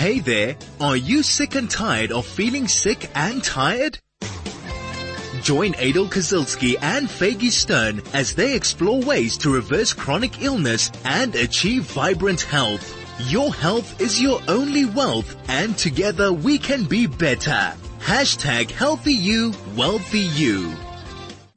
[0.00, 3.98] Hey there, are you sick and tired of feeling sick and tired?
[5.42, 11.34] Join Adel Kazilski and Faygie Stern as they explore ways to reverse chronic illness and
[11.34, 12.96] achieve vibrant health.
[13.30, 17.74] Your health is your only wealth and together we can be better.
[17.98, 20.74] Hashtag healthy you, wealthy you.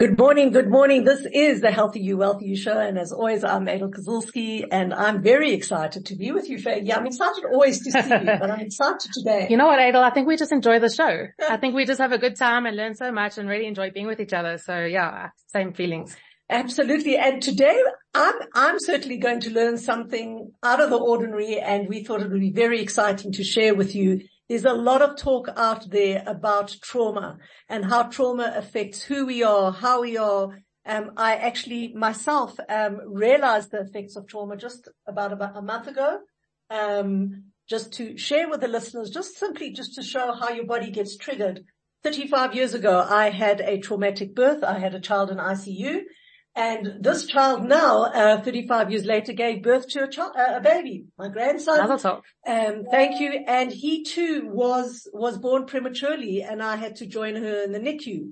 [0.04, 1.06] Good morning, good morning.
[1.06, 2.78] This is the Healthy You, Wealthy You show.
[2.78, 6.82] And as always, I'm Adel Kazilski and I'm very excited to be with you, Faye.
[6.84, 9.48] Yeah, I'm excited always to see you, but I'm excited today.
[9.50, 10.04] You know what, Adel?
[10.04, 11.28] I think we just enjoy the show.
[11.50, 13.92] I think we just have a good time and learn so much and really enjoy
[13.92, 14.58] being with each other.
[14.58, 16.18] So yeah, same feelings.
[16.50, 17.16] Absolutely.
[17.16, 17.82] And today
[18.14, 22.30] I'm, I'm certainly going to learn something out of the ordinary and we thought it
[22.30, 24.20] would be very exciting to share with you
[24.54, 29.42] there's a lot of talk out there about trauma and how trauma affects who we
[29.42, 30.60] are, how we are.
[30.86, 35.88] Um, I actually myself um, realized the effects of trauma just about, about a month
[35.88, 36.20] ago.
[36.70, 40.92] Um, just to share with the listeners, just simply just to show how your body
[40.92, 41.66] gets triggered.
[42.04, 44.64] 35 years ago, I had a traumatic birth.
[44.64, 46.02] I had a child in ICU
[46.56, 50.62] and this child now, uh, 35 years later, gave birth to a child, uh, a
[50.62, 51.80] baby, my grandson.
[52.46, 53.44] Um, thank you.
[53.48, 57.80] And he too was, was born prematurely and I had to join her in the
[57.80, 58.30] NICU.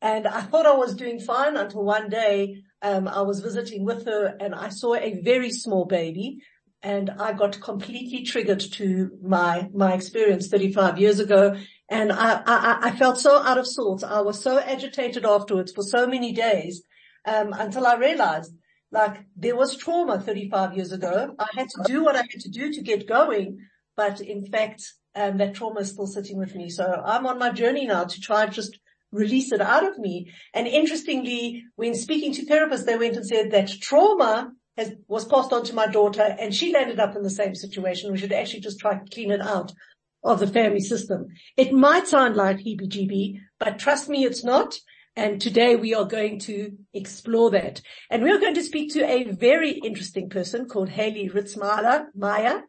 [0.00, 4.06] And I thought I was doing fine until one day, um, I was visiting with
[4.06, 6.38] her and I saw a very small baby
[6.80, 11.56] and I got completely triggered to my, my experience 35 years ago.
[11.88, 14.04] And I, I, I felt so out of sorts.
[14.04, 16.84] I was so agitated afterwards for so many days
[17.24, 18.52] um, until I realized
[18.94, 21.34] like there was trauma 35 years ago.
[21.38, 23.58] I had to do what I had to do to get going,
[23.96, 24.84] but in fact,
[25.16, 26.70] um, that trauma is still sitting with me.
[26.70, 28.78] So I'm on my journey now to try and just
[29.12, 30.32] release it out of me.
[30.54, 35.52] And interestingly, when speaking to therapists, they went and said that trauma has, was passed
[35.52, 38.12] on to my daughter and she landed up in the same situation.
[38.12, 39.72] We should actually just try to clean it out
[40.24, 41.28] of the family system.
[41.56, 44.78] It might sound like heebie-jeebie, but trust me, it's not.
[45.16, 47.80] And today we are going to explore that.
[48.10, 52.62] And we are going to speak to a very interesting person called Haley Ritzlmayer.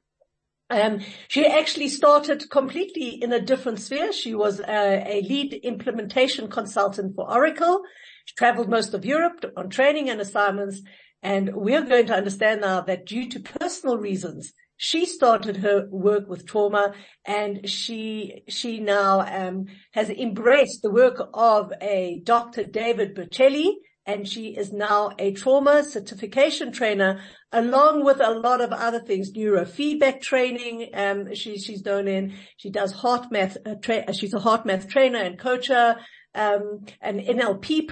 [0.69, 4.13] Um, she actually started completely in a different sphere.
[4.13, 7.81] She was a, a lead implementation consultant for Oracle.
[8.25, 10.81] She traveled most of Europe on training and assignments.
[11.23, 16.27] And we're going to understand now that due to personal reasons, she started her work
[16.29, 16.93] with trauma
[17.25, 22.63] and she, she now, um, has embraced the work of a Dr.
[22.63, 23.75] David Berceli
[24.05, 27.21] and she is now a trauma certification trainer
[27.51, 30.89] along with a lot of other things, neurofeedback training.
[30.93, 35.19] Um, she, she's known in, she does HeartMath, uh, tra- she's a heart math trainer
[35.19, 35.97] and coacher,
[36.35, 37.89] um, an NLP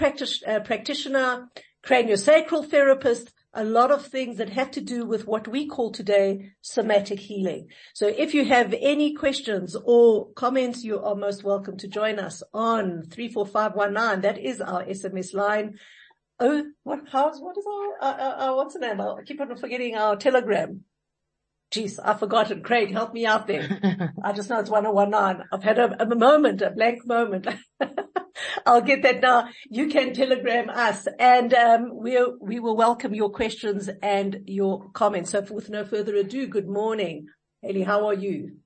[0.47, 1.49] uh, practitioner,
[1.83, 6.52] craniosacral therapist, a lot of things that have to do with what we call today
[6.62, 7.68] somatic healing.
[7.94, 12.41] So if you have any questions or comments, you are most welcome to join us
[12.53, 14.22] on 34519.
[14.22, 15.78] That is our SMS line.
[16.40, 19.00] Oh, what, how's, what is our, uh, uh, uh, what's the name?
[19.00, 20.81] I keep on forgetting our telegram.
[21.72, 22.64] Jeez, I've forgotten.
[22.64, 24.12] Craig, help me out there.
[24.24, 25.46] I just know it's 1019.
[25.52, 27.47] I've had a, a moment, a blank moment.
[28.66, 29.50] I'll get that now.
[29.69, 35.31] You can telegram us and, um, we'll, we will welcome your questions and your comments.
[35.31, 37.28] So with no further ado, good morning.
[37.62, 38.58] Haley, how are you?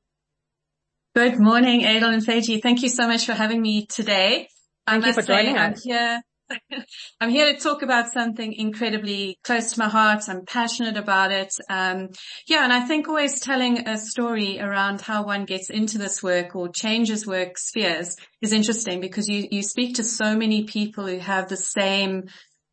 [1.15, 2.61] Good morning, Adel and Faygie.
[2.61, 4.49] Thank you so much for having me today.
[4.85, 5.81] Thank you for joining us.
[5.85, 6.21] I'm here
[7.21, 10.23] I'm here to talk about something incredibly close to my heart.
[10.27, 11.53] I'm passionate about it.
[11.69, 12.09] Um,
[12.47, 16.55] yeah, and I think always telling a story around how one gets into this work
[16.55, 21.19] or changes work spheres is interesting because you, you speak to so many people who
[21.19, 22.23] have the same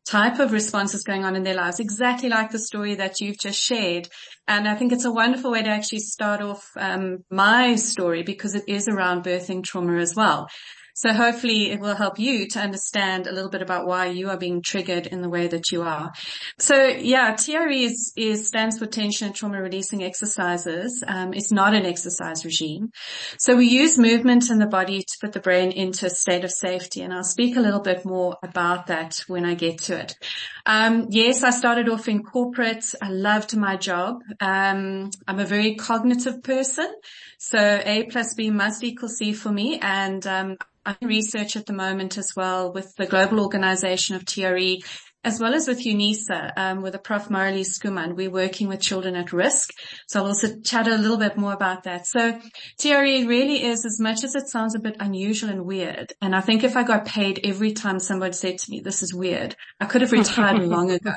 [0.05, 3.59] type of responses going on in their lives, exactly like the story that you've just
[3.59, 4.07] shared.
[4.47, 8.53] And I think it's a wonderful way to actually start off um, my story because
[8.53, 10.47] it is around birthing trauma as well.
[10.95, 14.37] So hopefully it will help you to understand a little bit about why you are
[14.37, 16.13] being triggered in the way that you are.
[16.57, 21.03] So yeah, TRE is, is stands for tension and trauma releasing exercises.
[21.05, 22.91] Um, it's not an exercise regime.
[23.37, 26.51] So we use movement in the body to put the brain into a state of
[26.51, 27.01] safety.
[27.01, 30.15] And I'll speak a little bit more about that when I get to it.
[30.65, 32.85] Um, yes, I started off in corporate.
[33.01, 34.21] I loved my job.
[34.39, 36.89] Um, I'm a very cognitive person.
[37.37, 39.77] So A plus B must equal C for me.
[39.79, 40.25] And,
[40.85, 44.81] I'm in research at the moment as well with the global organization of TRE
[45.25, 47.29] as well as with UNISA, um, with the Prof.
[47.29, 48.15] Marilee Skuman.
[48.15, 49.71] We're working with children at risk.
[50.07, 52.05] So I'll also chat a little bit more about that.
[52.05, 52.39] So
[52.79, 56.41] TRE really is, as much as it sounds a bit unusual and weird, and I
[56.41, 59.85] think if I got paid every time somebody said to me, this is weird, I
[59.85, 61.15] could have retired long ago.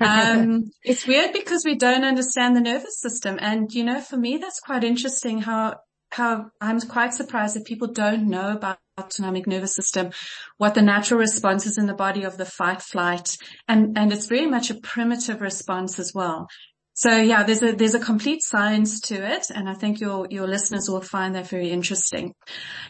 [0.00, 3.38] Um, it's weird because we don't understand the nervous system.
[3.38, 5.76] And, you know, for me, that's quite interesting how
[6.12, 10.10] how I'm quite surprised that people don't know about autonomic nervous system,
[10.56, 13.36] what the natural response is in the body of the fight flight.
[13.68, 16.48] And, and it's very much a primitive response as well.
[16.94, 19.50] So yeah, there's a, there's a complete science to it.
[19.54, 22.32] And I think your, your listeners will find that very interesting.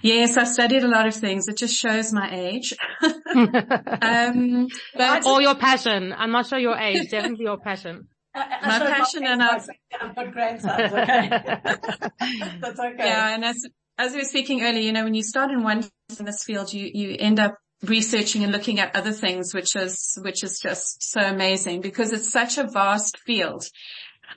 [0.01, 1.49] Yes, I've studied a lot of things.
[1.49, 2.73] It just shows my age.
[3.35, 6.15] um, but or your passion.
[6.17, 8.07] I'm not sure your age, definitely your passion.
[8.33, 9.69] my passion and I've,
[10.01, 10.93] I've got grandsons.
[10.93, 11.29] Okay.
[12.61, 12.95] That's okay.
[12.97, 13.35] Yeah.
[13.35, 13.57] And as,
[13.99, 15.83] as we were speaking earlier, you know, when you start in one
[16.19, 20.19] in this field, you, you end up researching and looking at other things, which is,
[20.23, 23.65] which is just so amazing because it's such a vast field.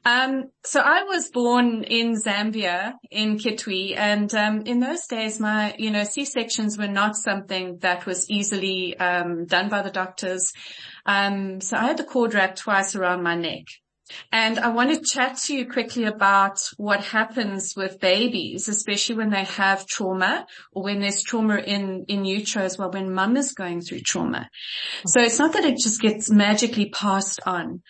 [0.06, 5.76] Um, so I was born in Zambia, in Kitwe, and um, in those days, my
[5.80, 10.54] you know C-sections were not something that was easily um, done by the doctors.
[11.08, 13.66] Um, so I had the cord wrapped twice around my neck.
[14.32, 19.30] And I want to chat to you quickly about what happens with babies, especially when
[19.30, 23.54] they have trauma or when there's trauma in, in utero as well, when mum is
[23.54, 24.50] going through trauma.
[25.06, 27.82] So it's not that it just gets magically passed on.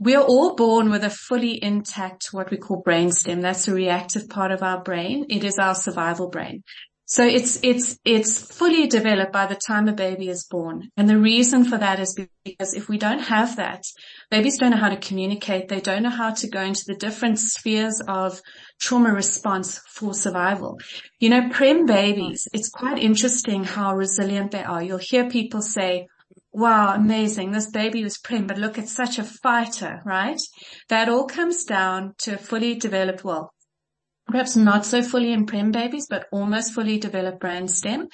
[0.00, 3.42] We are all born with a fully intact, what we call brainstem.
[3.42, 5.26] That's the reactive part of our brain.
[5.30, 6.64] It is our survival brain.
[7.06, 10.88] So it's, it's, it's fully developed by the time a baby is born.
[10.96, 13.84] And the reason for that is because if we don't have that,
[14.30, 15.68] babies don't know how to communicate.
[15.68, 18.40] They don't know how to go into the different spheres of
[18.80, 20.78] trauma response for survival.
[21.18, 24.82] You know, prem babies, it's quite interesting how resilient they are.
[24.82, 26.06] You'll hear people say,
[26.52, 27.50] wow, amazing.
[27.50, 30.40] This baby was prem, but look, it's such a fighter, right?
[30.88, 33.52] That all comes down to a fully developed, well,
[34.34, 38.08] perhaps not so fully in prem babies, but almost fully developed brainstem.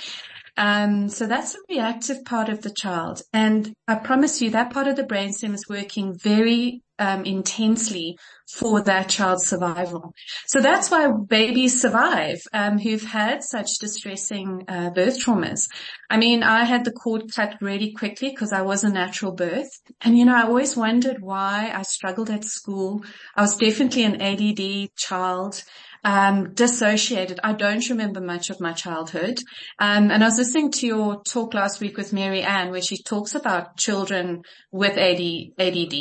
[0.59, 3.23] Um, so that's the reactive part of the child.
[3.33, 8.19] And I promise you that part of the brainstem is working very um, intensely
[8.53, 10.13] for that child's survival.
[10.47, 15.69] So that's why babies survive um, who've had such distressing uh, birth traumas.
[16.11, 19.71] I mean, I had the cord cut really quickly because I was a natural birth.
[20.03, 23.03] And you know, I always wondered why I struggled at school.
[23.35, 25.65] I was definitely an ADD child
[26.05, 27.41] um, dissociated.
[27.43, 29.39] I don't remember much of my childhood.
[29.79, 33.03] Um, and I was listening to your talk last week with Mary Ann where she
[33.03, 35.21] talks about children with AD,
[35.59, 35.95] ADD,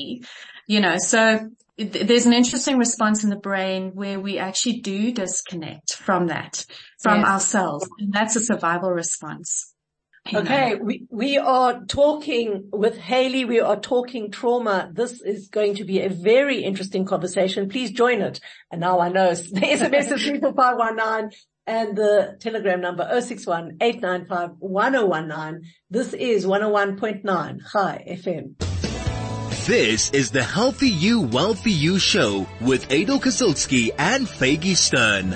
[0.68, 5.94] you know, so there's an interesting response in the brain where we actually do disconnect
[5.94, 6.66] from that,
[7.02, 7.30] from yes.
[7.30, 7.88] ourselves.
[8.00, 9.74] And that's a survival response.
[10.34, 13.46] Okay, we, we are talking with Haley.
[13.46, 14.90] We are talking trauma.
[14.94, 17.70] This is going to be a very interesting conversation.
[17.70, 18.40] Please join it.
[18.72, 21.38] And now I know the SMS is 34519
[21.68, 23.96] and the telegram number 061 This
[26.14, 28.56] is 101.9 Chai FM.
[29.68, 35.36] This is the Healthy You, Wealthy You show with Adel Kazilsky and Faygie Stern.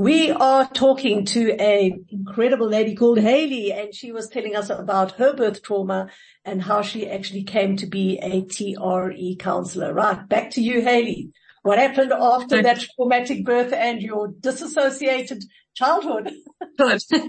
[0.00, 5.12] We are talking to a incredible lady called Haley and she was telling us about
[5.18, 6.08] her birth trauma
[6.42, 9.92] and how she actually came to be a TRE counselor.
[9.92, 10.26] Right.
[10.26, 11.32] Back to you, Haley.
[11.64, 15.44] What happened after that traumatic birth and your disassociated
[15.74, 16.32] childhood?
[16.78, 17.02] Good.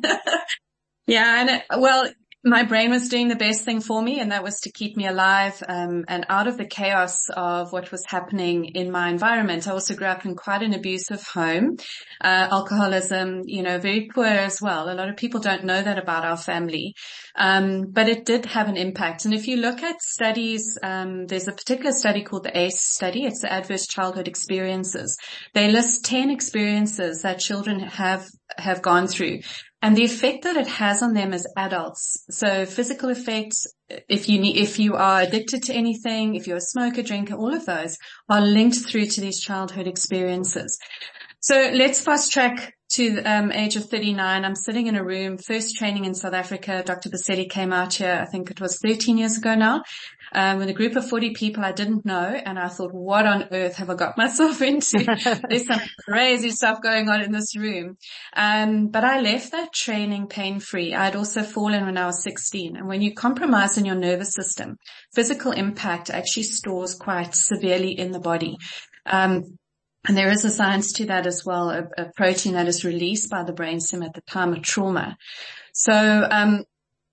[1.07, 1.41] yeah.
[1.41, 2.09] And it, well,
[2.43, 5.05] my brain was doing the best thing for me and that was to keep me
[5.05, 9.67] alive um, and out of the chaos of what was happening in my environment.
[9.67, 11.77] I also grew up in quite an abusive home,
[12.19, 14.89] uh, alcoholism, you know, very poor as well.
[14.89, 16.95] A lot of people don't know that about our family.
[17.35, 19.25] Um, but it did have an impact.
[19.25, 23.25] And if you look at studies, um, there's a particular study called the ACE study.
[23.25, 25.15] It's the Adverse Childhood Experiences.
[25.53, 28.25] They list 10 experiences that children have
[28.57, 29.39] have gone through
[29.81, 32.23] and the effect that it has on them as adults.
[32.29, 33.65] So physical effects,
[34.07, 37.53] if you need, if you are addicted to anything, if you're a smoker, drinker, all
[37.53, 37.97] of those
[38.29, 40.77] are linked through to these childhood experiences.
[41.39, 44.45] So let's fast track to um, age of 39.
[44.45, 46.83] I'm sitting in a room, first training in South Africa.
[46.85, 47.09] Dr.
[47.09, 49.81] Berceli came out here, I think it was 13 years ago now,
[50.33, 52.23] um, with a group of 40 people I didn't know.
[52.45, 55.03] And I thought, what on earth have I got myself into?
[55.49, 57.97] There's some crazy stuff going on in this room.
[58.33, 60.93] Um, but I left that training pain free.
[60.93, 62.77] I'd also fallen when I was 16.
[62.77, 64.77] And when you compromise in your nervous system,
[65.13, 68.57] physical impact actually stores quite severely in the body.
[69.05, 69.57] Um,
[70.07, 73.29] and there is a science to that as well, a, a protein that is released
[73.29, 75.15] by the brainstem at the time of trauma.
[75.73, 76.63] So, um,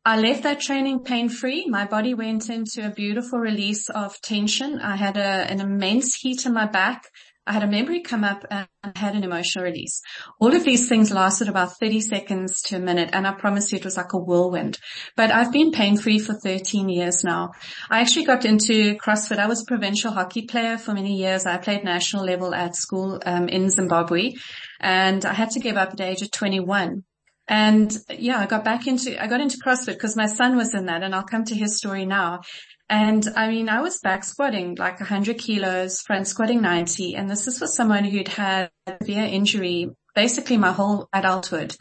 [0.08, 1.66] I left that training pain free.
[1.68, 4.80] My body went into a beautiful release of tension.
[4.80, 7.02] I had a, an immense heat in my back.
[7.46, 10.00] I had a memory come up and I had an emotional release.
[10.40, 13.76] All of these things lasted about 30 seconds to a minute and I promise you
[13.76, 14.78] it was like a whirlwind.
[15.14, 17.50] But I've been pain free for 13 years now.
[17.90, 19.38] I actually got into CrossFit.
[19.38, 21.44] I was a provincial hockey player for many years.
[21.44, 24.32] I played national level at school um, in Zimbabwe
[24.80, 27.04] and I had to give up at the age of 21.
[27.48, 30.86] And yeah, I got back into, I got into CrossFit because my son was in
[30.86, 32.42] that and I'll come to his story now.
[32.90, 37.14] And I mean, I was back squatting like 100 kilos, front squatting 90.
[37.16, 41.76] And this is for someone who'd had severe injury basically my whole adulthood.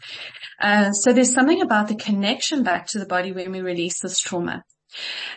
[0.60, 4.20] Uh, so there's something about the connection back to the body when we release this
[4.20, 4.62] trauma.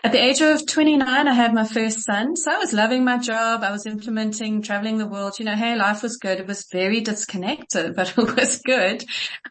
[0.03, 2.35] At the age of 29, I had my first son.
[2.35, 3.63] So I was loving my job.
[3.63, 5.39] I was implementing, traveling the world.
[5.39, 6.39] You know, hey, life was good.
[6.39, 9.03] It was very disconnected, but it was good.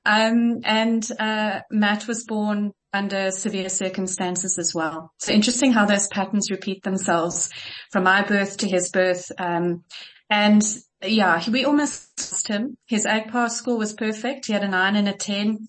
[0.04, 5.12] Um, and, uh, Matt was born under severe circumstances as well.
[5.18, 7.50] So interesting how those patterns repeat themselves
[7.92, 9.30] from my birth to his birth.
[9.38, 9.84] Um,
[10.28, 10.62] and
[11.02, 12.76] yeah, we almost lost him.
[12.86, 14.46] His Apgar score was perfect.
[14.46, 15.68] He had a nine and a 10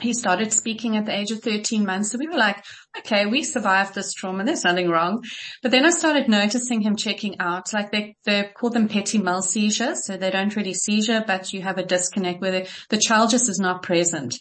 [0.00, 2.10] he started speaking at the age of 13 months.
[2.10, 2.64] So we were like,
[2.98, 4.44] okay, we survived this trauma.
[4.44, 5.22] There's nothing wrong.
[5.62, 9.40] But then I started noticing him checking out, like they, they call them petit mal
[9.40, 10.04] seizures.
[10.04, 13.48] So they don't really seizure, but you have a disconnect where the, the child just
[13.48, 14.34] is not present.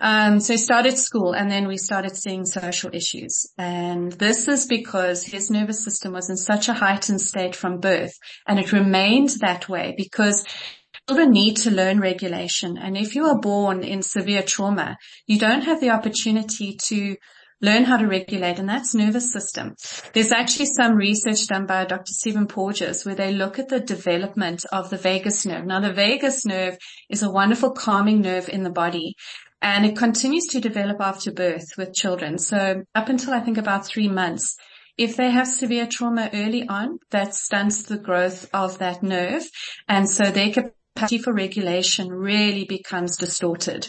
[0.00, 3.50] Um, so he started school and then we started seeing social issues.
[3.58, 8.12] And this is because his nervous system was in such a heightened state from birth
[8.46, 10.44] and it remained that way because
[11.08, 12.78] Children need to learn regulation.
[12.78, 14.96] And if you are born in severe trauma,
[15.26, 17.16] you don't have the opportunity to
[17.60, 19.74] learn how to regulate and that's nervous system.
[20.12, 22.12] There's actually some research done by Dr.
[22.12, 25.66] Stephen Porges where they look at the development of the vagus nerve.
[25.66, 26.78] Now the vagus nerve
[27.10, 29.14] is a wonderful calming nerve in the body
[29.60, 32.38] and it continues to develop after birth with children.
[32.38, 34.56] So up until I think about three months,
[34.96, 39.42] if they have severe trauma early on, that stunts the growth of that nerve.
[39.88, 43.88] And so they can capacity for regulation really becomes distorted.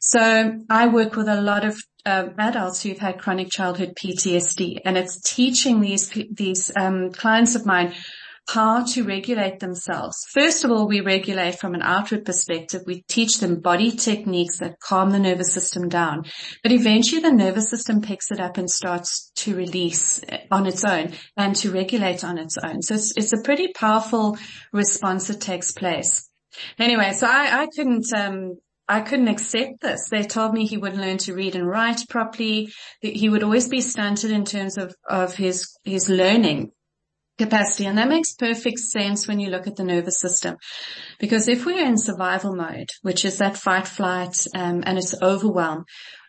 [0.00, 4.98] So I work with a lot of uh, adults who've had chronic childhood PTSD and
[4.98, 7.94] it's teaching these, these um, clients of mine
[8.48, 10.16] how to regulate themselves.
[10.32, 12.82] First of all, we regulate from an outward perspective.
[12.86, 16.24] We teach them body techniques that calm the nervous system down.
[16.64, 21.12] But eventually the nervous system picks it up and starts to release on its own
[21.36, 22.82] and to regulate on its own.
[22.82, 24.36] So it's, it's a pretty powerful
[24.72, 26.28] response that takes place.
[26.78, 30.08] Anyway, so I, I couldn't, um, I couldn't accept this.
[30.10, 32.72] They told me he wouldn't learn to read and write properly.
[33.00, 36.72] He would always be stunted in terms of, of his, his learning
[37.38, 37.86] capacity.
[37.86, 40.56] And that makes perfect sense when you look at the nervous system.
[41.18, 45.84] Because if we're in survival mode, which is that fight flight, um, and it's overwhelm,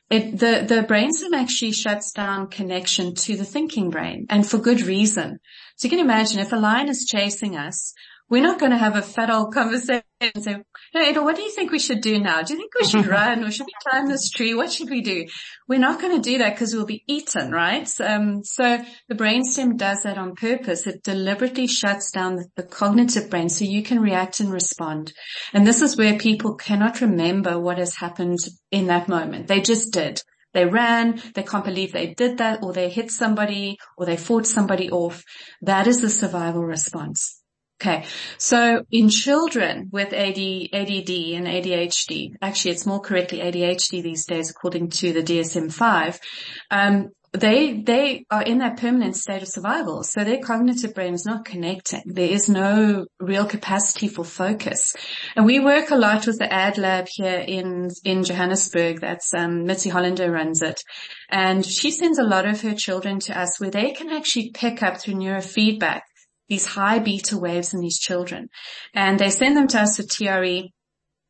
[0.10, 4.82] it, the, the brainstem actually shuts down connection to the thinking brain and for good
[4.82, 5.39] reason.
[5.75, 7.94] So you can imagine if a lion is chasing us,
[8.30, 10.03] we're not going to have a fat old conversation
[10.34, 10.58] and say,
[10.94, 12.42] no, Eda, what do you think we should do now?
[12.42, 14.53] Do you think we should run or should we climb this tree?
[14.53, 15.27] What should we do?
[15.68, 17.89] We're not going to do that because we'll be eaten, right?
[18.00, 20.88] Um, so the brainstem does that on purpose.
[20.88, 25.13] It deliberately shuts down the, the cognitive brain so you can react and respond.
[25.53, 28.39] And this is where people cannot remember what has happened
[28.72, 29.48] in that moment.
[29.48, 30.22] They just did.
[30.53, 34.46] They ran, they can't believe they did that, or they hit somebody, or they fought
[34.46, 35.24] somebody off.
[35.62, 37.42] That is the survival response.
[37.82, 38.06] Okay.
[38.38, 44.50] So in children with AD, ADD and ADHD, actually it's more correctly ADHD these days
[44.50, 46.20] according to the DSM-5,
[46.72, 50.03] um, they, they are in that permanent state of survival.
[50.03, 52.03] So their cognitive brain is not connecting.
[52.06, 54.94] There is no real capacity for focus.
[55.36, 59.01] And we work a lot with the ad lab here in, in Johannesburg.
[59.01, 60.80] That's, um, Mitzi Hollander runs it.
[61.27, 64.84] And she sends a lot of her children to us where they can actually pick
[64.84, 66.01] up through neurofeedback
[66.53, 68.48] these high beta waves in these children.
[68.93, 70.69] And they send them to us for TRE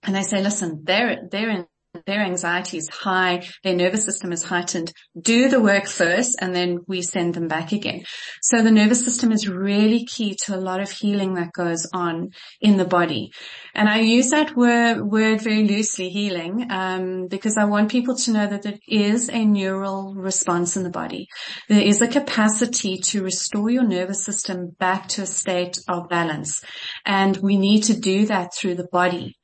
[0.04, 1.66] and they say, listen, they're, they're in
[2.08, 6.80] their anxiety is high, their nervous system is heightened, do the work first and then
[6.88, 8.04] we send them back again.
[8.42, 12.32] So the nervous system is really key to a lot of healing that goes on
[12.60, 13.32] in the body.
[13.76, 18.32] And I use that word, word very loosely, healing, um, because I want people to
[18.32, 21.28] know that there is a neural response in the body.
[21.70, 26.64] There is a capacity to restore your nervous system back to a state of balance.
[27.06, 29.36] And we need to do that through the body.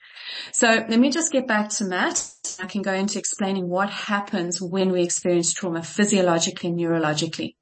[0.52, 2.30] So let me just get back to Matt.
[2.62, 7.56] I can go into explaining what happens when we experience trauma physiologically and neurologically.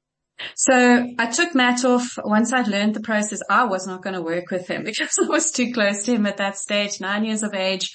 [0.54, 3.40] So I took Matt off once I'd learned the process.
[3.50, 6.26] I was not going to work with him because I was too close to him
[6.26, 7.90] at that stage, nine years of age.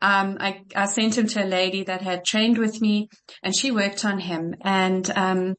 [0.00, 3.08] Um, I, I sent him to a lady that had trained with me
[3.42, 5.54] and she worked on him and, um,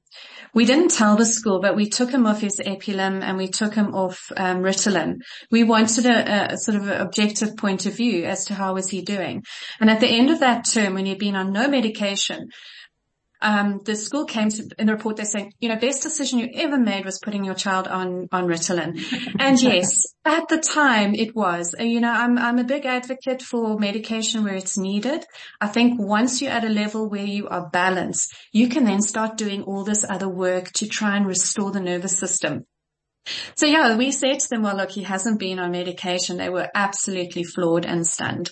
[0.53, 3.75] we didn't tell the school, but we took him off his Epilim and we took
[3.75, 5.21] him off, um, Ritalin.
[5.51, 9.01] We wanted a, a sort of objective point of view as to how was he
[9.01, 9.43] doing.
[9.79, 12.49] And at the end of that term, when he'd been on no medication,
[13.41, 16.49] um, the school came to, in the report, they're saying, you know, best decision you
[16.55, 19.01] ever made was putting your child on, on Ritalin.
[19.39, 23.41] and yes, at the time it was, uh, you know, I'm, I'm a big advocate
[23.41, 25.25] for medication where it's needed.
[25.61, 29.37] I think once you're at a level where you are balanced, you can then start
[29.37, 32.65] doing all this other work to try and restore the nervous system.
[33.55, 36.37] So yeah, we said to them, well, look, he hasn't been on medication.
[36.37, 38.49] They were absolutely floored and stunned.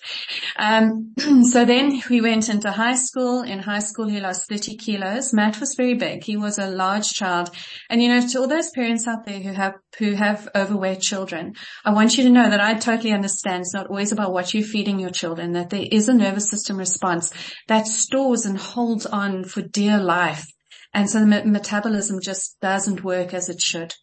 [0.58, 1.14] Um,
[1.50, 3.42] so then we went into high school.
[3.42, 5.34] In high school, he lost 30 kilos.
[5.34, 6.24] Matt was very big.
[6.24, 7.50] He was a large child.
[7.90, 11.54] And you know, to all those parents out there who have, who have overweight children,
[11.86, 14.64] I want you to know that I totally understand it's not always about what you're
[14.64, 17.32] feeding your children, that there is a nervous system response
[17.68, 20.46] that stores and holds on for dear life.
[20.94, 23.94] And so the metabolism just doesn't work as it should.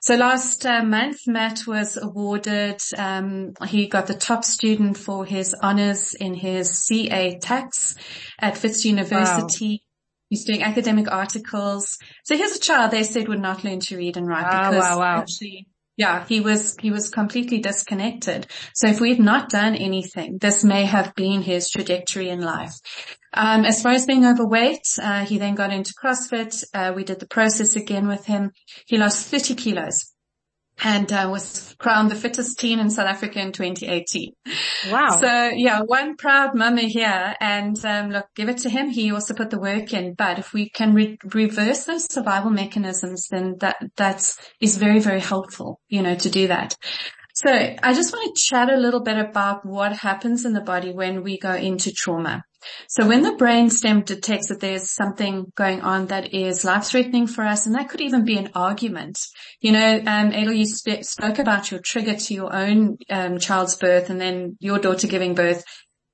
[0.00, 5.54] So last uh, month, Matt was awarded, um, he got the top student for his
[5.54, 7.96] honors in his CA tax
[8.38, 9.70] at Wits University.
[9.70, 9.90] Wow.
[10.30, 11.98] He's doing academic articles.
[12.24, 14.90] So here's a child they said would not learn to read and write wow, because
[14.90, 15.18] wow, wow.
[15.18, 18.46] actually yeah, he was, he was completely disconnected.
[18.74, 22.74] So if we had not done anything, this may have been his trajectory in life.
[23.32, 26.64] Um, as far as being overweight, uh, he then got into CrossFit.
[26.72, 28.52] Uh, we did the process again with him.
[28.86, 30.13] He lost 30 kilos
[30.82, 34.32] and uh, was crowned the fittest teen in South Africa in 2018.
[34.90, 35.16] Wow.
[35.20, 38.90] So yeah, one proud mama here and um, look, give it to him.
[38.90, 43.28] He also put the work in, but if we can re- reverse those survival mechanisms,
[43.30, 46.76] then that, that's, is very, very helpful, you know, to do that.
[47.34, 50.92] So I just want to chat a little bit about what happens in the body
[50.92, 52.44] when we go into trauma.
[52.88, 57.26] So when the brain stem detects that there's something going on that is life threatening
[57.26, 59.18] for us, and that could even be an argument.
[59.60, 63.76] You know, um, Adel, you sp- spoke about your trigger to your own um, child's
[63.76, 65.64] birth and then your daughter giving birth.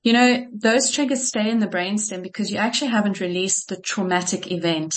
[0.03, 4.51] You know, those triggers stay in the brainstem because you actually haven't released the traumatic
[4.51, 4.95] event.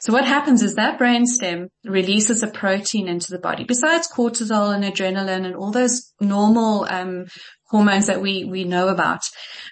[0.00, 4.84] So what happens is that brainstem releases a protein into the body besides cortisol and
[4.84, 7.26] adrenaline and all those normal um,
[7.70, 9.20] hormones that we, we know about.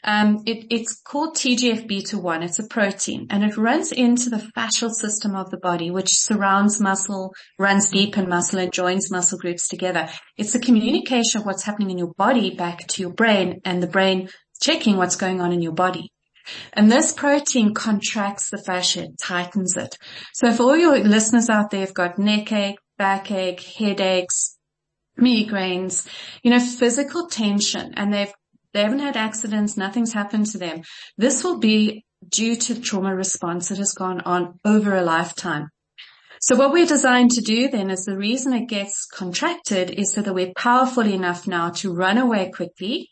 [0.04, 2.44] Um, it, it's called TGF-beta1.
[2.44, 6.80] It's a protein and it runs into the fascial system of the body, which surrounds
[6.80, 10.08] muscle, runs deep in muscle and joins muscle groups together.
[10.37, 13.88] It's a communication of what's happening in your body back to your brain and the
[13.88, 14.28] brain
[14.61, 16.12] checking what's going on in your body.
[16.72, 19.98] And this protein contracts the fascia, tightens it.
[20.32, 24.58] So if all your listeners out there have got neck ache, backache, headaches,
[25.18, 26.07] migraines,
[26.42, 28.33] you know, physical tension and they've,
[28.72, 30.83] they haven't had accidents, nothing's happened to them.
[31.16, 35.68] This will be due to trauma response that has gone on over a lifetime.
[36.40, 40.22] So what we're designed to do then is the reason it gets contracted is so
[40.22, 43.11] that we're powerful enough now to run away quickly,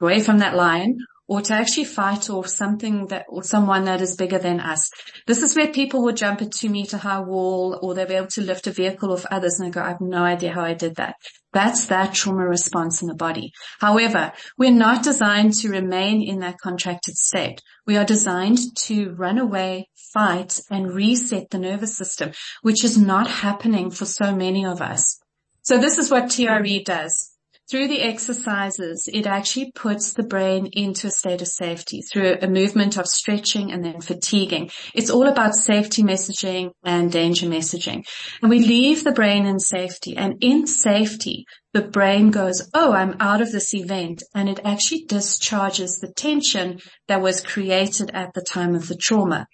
[0.00, 4.16] away from that lion, or to actually fight off something that, or someone that is
[4.16, 4.90] bigger than us.
[5.26, 8.28] This is where people would jump a two meter high wall or they'll be able
[8.28, 10.72] to lift a vehicle off others and they go, I have no idea how I
[10.72, 11.16] did that.
[11.52, 13.52] That's that trauma response in the body.
[13.78, 17.62] However, we're not designed to remain in that contracted state.
[17.86, 23.28] We are designed to run away, fight and reset the nervous system, which is not
[23.28, 25.20] happening for so many of us.
[25.62, 27.27] So this is what TRE does
[27.70, 32.48] through the exercises, it actually puts the brain into a state of safety through a
[32.48, 34.70] movement of stretching and then fatiguing.
[34.94, 38.06] It's all about safety messaging and danger messaging.
[38.40, 43.16] And we leave the brain in safety and in safety, the brain goes, oh, I'm
[43.20, 44.22] out of this event.
[44.34, 49.46] And it actually discharges the tension that was created at the time of the trauma.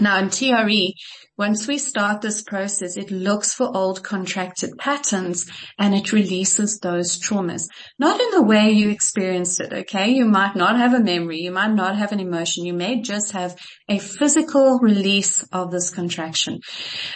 [0.00, 0.94] Now in TRE,
[1.38, 7.16] once we start this process, it looks for old contracted patterns and it releases those
[7.16, 7.68] traumas.
[7.96, 10.10] Not in the way you experienced it, okay?
[10.10, 11.38] You might not have a memory.
[11.38, 12.64] You might not have an emotion.
[12.64, 13.56] You may just have
[13.88, 16.58] a physical release of this contraction.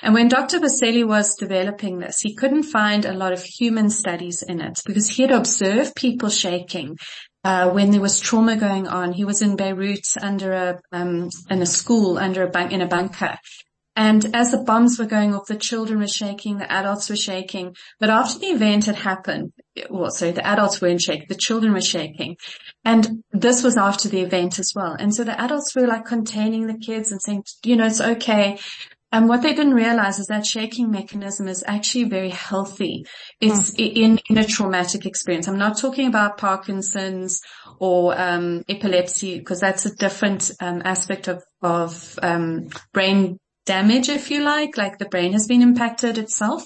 [0.03, 0.61] And when Dr.
[0.61, 5.09] Berceli was developing this, he couldn't find a lot of human studies in it because
[5.09, 6.97] he had observed people shaking
[7.45, 9.13] uh, when there was trauma going on.
[9.13, 12.87] He was in Beirut under a, um, in a school under a bank in a
[12.87, 13.39] bunker.
[13.95, 17.77] And as the bombs were going off, the children were shaking, the adults were shaking.
[18.01, 19.53] But after the event had happened,
[19.91, 22.37] well, sorry, the adults weren't shaking, the children were shaking.
[22.87, 24.97] And this was after the event as well.
[24.99, 28.59] And so the adults were like containing the kids and saying, you know, it's okay.
[29.13, 33.05] And what they didn't realize is that shaking mechanism is actually very healthy.
[33.41, 33.93] It's mm.
[33.95, 35.47] in, in a traumatic experience.
[35.47, 37.41] I'm not talking about Parkinson's
[37.79, 44.31] or um, epilepsy because that's a different um, aspect of, of um, brain damage, if
[44.31, 46.65] you like, like the brain has been impacted itself.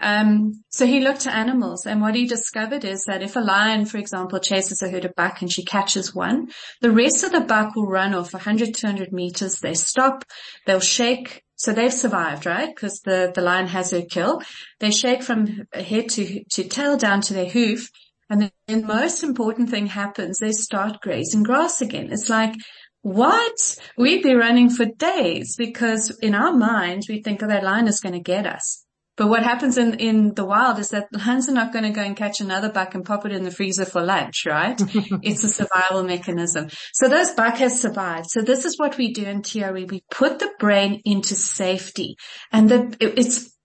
[0.00, 3.86] Um, so he looked at animals and what he discovered is that if a lion,
[3.86, 6.48] for example, chases a herd of buck and she catches one,
[6.80, 9.56] the rest of the buck will run off 100, 200 meters.
[9.60, 10.24] They stop,
[10.66, 11.42] they'll shake.
[11.62, 12.74] So they've survived, right?
[12.74, 14.42] Because the, the lion has her kill.
[14.80, 17.88] They shake from head to, to tail down to their hoof.
[18.28, 20.38] And the most important thing happens.
[20.38, 22.08] They start grazing grass again.
[22.10, 22.54] It's like
[23.02, 23.78] what?
[23.96, 28.00] We'd be running for days because in our minds we think, oh, that lion is
[28.00, 28.81] going to get us.
[29.22, 32.02] But what happens in, in the wild is that lions are not going to go
[32.02, 34.74] and catch another buck and pop it in the freezer for lunch, right?
[35.22, 36.70] it's a survival mechanism.
[36.92, 38.26] So those buck has survived.
[38.30, 39.84] So this is what we do in TRE.
[39.84, 42.16] We put the brain into safety
[42.50, 43.56] and the, it's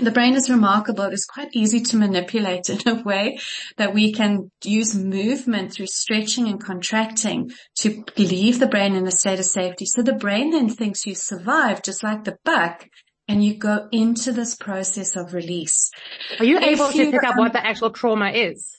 [0.00, 1.04] the brain is remarkable.
[1.04, 3.38] It's quite easy to manipulate in a way
[3.76, 9.12] that we can use movement through stretching and contracting to leave the brain in a
[9.12, 9.86] state of safety.
[9.86, 12.88] So the brain then thinks you survived just like the buck
[13.28, 15.90] and you go into this process of release.
[16.38, 18.70] Are you able to pick up what the actual trauma is?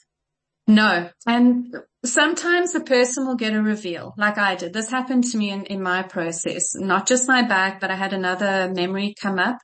[0.66, 1.08] No.
[1.26, 4.72] And sometimes the person will get a reveal like I did.
[4.72, 8.12] This happened to me in, in my process, not just my back, but I had
[8.12, 9.58] another memory come up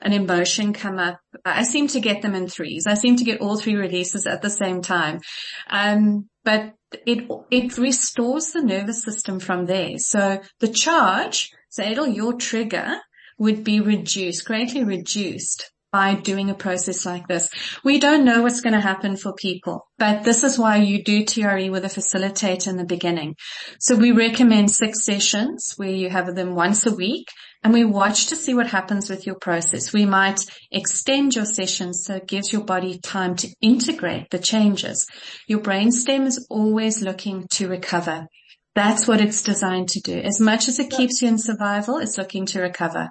[0.00, 1.20] an emotion come up.
[1.44, 2.86] I seem to get them in threes.
[2.86, 5.20] I seem to get all three releases at the same time.
[5.68, 6.74] Um, but
[7.06, 9.98] it, it restores the nervous system from there.
[9.98, 12.98] So the charge, so it'll, your trigger
[13.38, 17.48] would be reduced, greatly reduced by doing a process like this.
[17.82, 21.24] We don't know what's going to happen for people, but this is why you do
[21.24, 23.34] TRE with a facilitator in the beginning.
[23.80, 27.28] So we recommend six sessions where you have them once a week
[27.62, 29.92] and we watch to see what happens with your process.
[29.92, 35.06] We might extend your sessions so it gives your body time to integrate the changes.
[35.48, 38.26] Your brainstem is always looking to recover.
[38.74, 40.18] That's what it's designed to do.
[40.18, 43.08] As much as it keeps you in survival, it's looking to recover.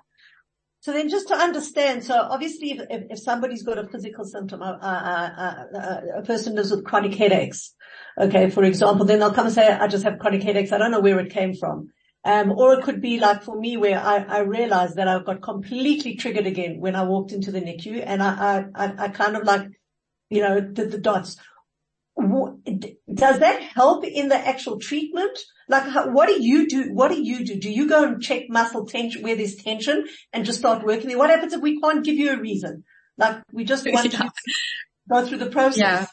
[0.86, 4.62] So then just to understand, so obviously if, if, if somebody's got a physical symptom,
[4.62, 7.74] uh, uh, uh, a person lives with chronic headaches,
[8.22, 10.72] okay, for example, then they'll come and say, I just have chronic headaches.
[10.72, 11.90] I don't know where it came from.
[12.24, 15.42] Um, or it could be like for me where I, I realized that I got
[15.42, 19.42] completely triggered again when I walked into the NICU and I, I, I kind of
[19.42, 19.68] like,
[20.30, 21.36] you know, did the dots.
[22.16, 25.40] Does that help in the actual treatment?
[25.68, 26.94] Like, how, what do you do?
[26.94, 27.60] What do you do?
[27.60, 31.18] Do you go and check muscle tension where there's tension and just start working there?
[31.18, 32.84] What happens if we can't give you a reason?
[33.18, 34.20] Like, we just want yeah.
[34.20, 34.32] to
[35.10, 35.80] go through the process.
[35.80, 36.06] Yeah.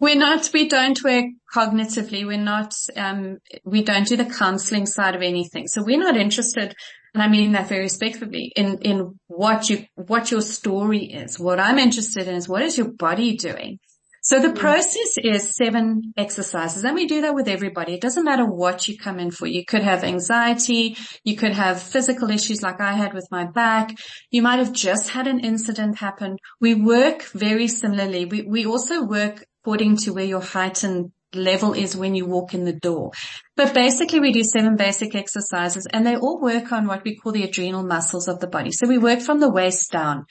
[0.00, 2.24] We're not, we don't work cognitively.
[2.24, 5.66] We're not, um, we don't do the counseling side of anything.
[5.66, 6.72] So we're not interested,
[7.14, 11.40] and I mean that very respectfully, in, in what you, what your story is.
[11.40, 13.80] What I'm interested in is what is your body doing?
[14.28, 14.56] So the mm.
[14.56, 17.94] process is seven exercises and we do that with everybody.
[17.94, 19.46] It doesn't matter what you come in for.
[19.46, 20.98] You could have anxiety.
[21.24, 23.96] You could have physical issues like I had with my back.
[24.30, 26.36] You might have just had an incident happen.
[26.60, 28.26] We work very similarly.
[28.26, 32.64] We, we also work according to where your heightened level is when you walk in
[32.64, 33.10] the door.
[33.56, 37.32] But basically we do seven basic exercises and they all work on what we call
[37.32, 38.70] the adrenal muscles of the body.
[38.70, 40.26] So we work from the waist down.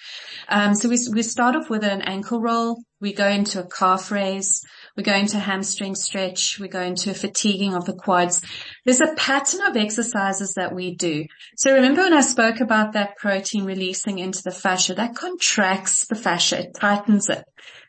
[0.47, 2.81] Um, so we, we start off with an ankle roll.
[2.99, 4.61] We go into a calf raise.
[4.95, 6.57] We go into hamstring stretch.
[6.59, 8.41] We go into fatiguing of the quads.
[8.85, 11.25] There's a pattern of exercises that we do.
[11.57, 16.15] So remember when I spoke about that protein releasing into the fascia, that contracts the
[16.15, 17.43] fascia, it tightens it.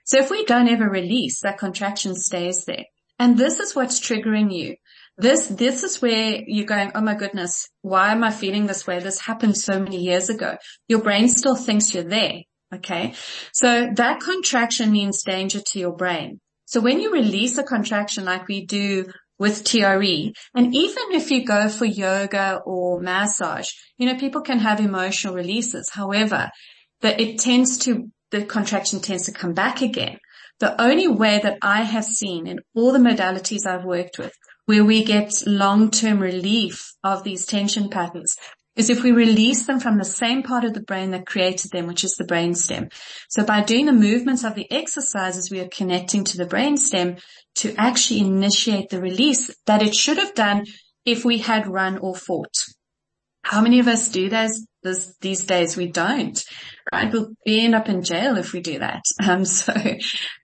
[0.05, 2.85] So if we don't ever release, that contraction stays there.
[3.19, 4.77] And this is what's triggering you.
[5.17, 9.01] This, this is where you're going, oh my goodness, why am I feeling this way?
[9.01, 10.57] This happened so many years ago.
[10.87, 12.43] Your brain still thinks you're there.
[12.73, 13.15] Okay.
[13.53, 16.41] So that contraction means danger to your brain.
[16.67, 19.07] So when you release a contraction like we do
[19.39, 24.59] with TRE, and even if you go for yoga or massage, you know, people can
[24.59, 25.91] have emotional releases.
[25.91, 26.51] However,
[27.01, 30.19] that it tends to, the contraction tends to come back again.
[30.61, 34.33] The only way that I have seen in all the modalities I've worked with
[34.67, 38.37] where we get long-term relief of these tension patterns
[38.77, 41.87] is if we release them from the same part of the brain that created them,
[41.87, 42.89] which is the brain stem.
[43.29, 47.17] So by doing the movements of the exercises, we are connecting to the brain stem
[47.57, 50.65] to actually initiate the release that it should have done
[51.05, 52.55] if we had run or fought.
[53.43, 55.77] How many of us do those this, these days?
[55.77, 56.39] We don't,
[56.93, 57.13] right?
[57.13, 59.03] We'll end up in jail if we do that.
[59.29, 59.75] Um, so,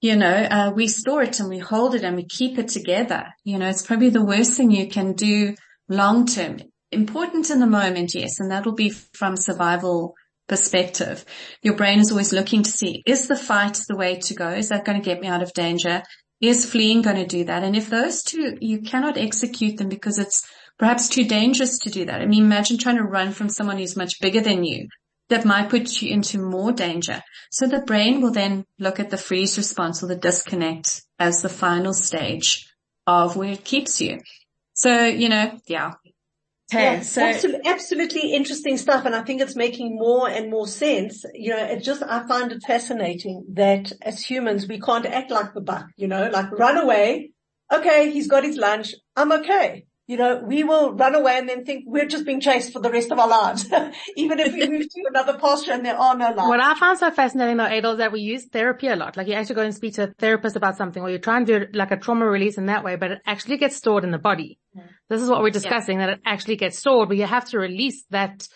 [0.03, 3.27] you know, uh, we store it and we hold it and we keep it together.
[3.45, 5.55] You know, it's probably the worst thing you can do
[5.89, 6.59] long term
[6.95, 10.15] important in the moment, yes, and that'll be from survival
[10.49, 11.25] perspective.
[11.63, 14.49] Your brain is always looking to see, is the fight the way to go?
[14.51, 16.03] Is that going to get me out of danger?
[16.41, 17.63] Is fleeing going to do that?
[17.63, 20.47] And if those two, you cannot execute them because it's
[20.79, 22.21] perhaps too dangerous to do that.
[22.21, 24.89] I mean, imagine trying to run from someone who's much bigger than you.
[25.31, 27.23] That might put you into more danger.
[27.51, 31.49] So the brain will then look at the freeze response or the disconnect as the
[31.49, 32.69] final stage
[33.07, 34.21] of where it keeps you.
[34.75, 35.93] So, you know, yeah,
[36.73, 40.67] Okay, yeah, so absolutely, absolutely interesting stuff, and I think it's making more and more
[40.67, 41.23] sense.
[41.35, 45.53] You know, it just I find it fascinating that as humans we can't act like
[45.53, 45.87] the buck.
[45.97, 47.33] You know, like run away.
[47.71, 48.95] Okay, he's got his lunch.
[49.15, 52.73] I'm okay you know, we will run away and then think we're just being chased
[52.73, 53.65] for the rest of our lives.
[54.17, 56.49] Even if we move to another pasture and there are no lives.
[56.49, 59.17] What I found so fascinating though, Adel, is that we use therapy a lot.
[59.17, 61.47] Like you actually go and speak to a therapist about something or you try and
[61.47, 64.19] do like a trauma release in that way, but it actually gets stored in the
[64.19, 64.59] body.
[64.77, 64.83] Mm.
[65.09, 66.07] This is what we're discussing, yeah.
[66.07, 68.47] that it actually gets stored, but you have to release that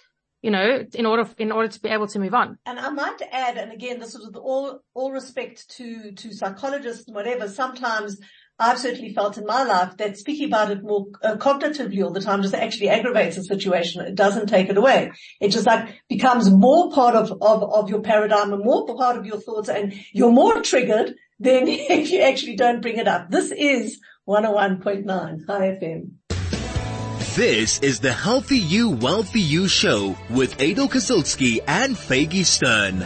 [0.41, 2.59] you know, in order, in order to be able to move on.
[2.65, 7.09] And I might add, and again, this is with all, all respect to, to psychologists
[7.09, 8.21] and whatever, sometimes
[8.61, 12.21] I've certainly felt in my life that speaking about it more uh, cognitively all the
[12.21, 14.05] time just actually aggravates the situation.
[14.05, 15.13] It doesn't take it away.
[15.41, 19.27] It just like becomes more part of, of, of your paradigm and more part of
[19.27, 23.31] your thoughts and you're more triggered than if you actually don't bring it up.
[23.31, 26.11] This is 101.9 Chai FM.
[27.37, 33.05] This is the Healthy You, Wealthy You show with Adel Kazilsky and Faygie Stern.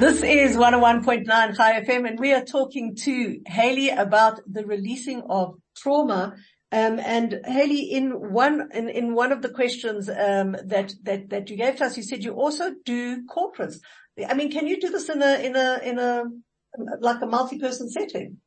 [0.00, 5.56] This is 101.9 Chai FM and we are talking to Haley about the releasing of
[5.76, 6.36] trauma.
[6.72, 11.50] Um, and Haley, in one, in, in one of the questions, um, that, that, that
[11.50, 13.74] you gave to us, you said you also do corporates.
[14.26, 16.22] I mean, can you do this in a, in a, in a,
[17.00, 18.38] like a multi-person setting?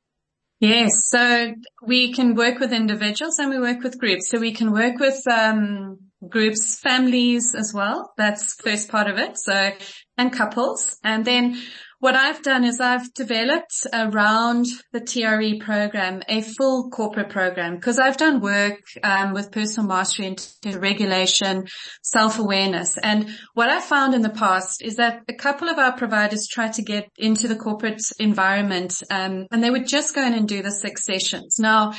[0.59, 1.07] Yes.
[1.11, 4.27] So we can work with individuals and we work with groups.
[4.31, 8.11] So we can work with, um, groups, families as well.
[8.17, 9.37] That's first part of it.
[9.37, 9.73] So,
[10.17, 10.97] and couples.
[11.03, 11.61] And then
[12.03, 17.97] what I've done is I've developed around the TRE program a full corporate program because
[17.97, 21.65] I've done work um, with personal mastery into regulation,
[22.01, 22.97] self-awareness.
[22.97, 26.73] And what I found in the past is that a couple of our providers tried
[26.73, 30.61] to get into the corporate environment um, and they would just go in and do
[30.61, 31.55] the six sessions.
[31.57, 31.93] Now,